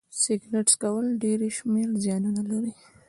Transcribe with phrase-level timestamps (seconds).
[0.21, 2.73] سيګرټ څکول ډيری شمېر زيانونه لري